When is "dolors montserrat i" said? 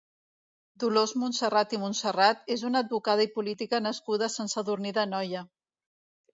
0.83-1.81